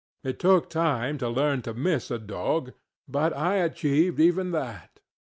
[0.23, 2.73] It took time to learn to miss a dog,
[3.07, 4.99] but I achieved even that.